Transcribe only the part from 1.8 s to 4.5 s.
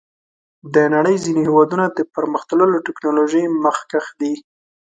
د پرمختللو ټکنالوژیو مخکښ دي.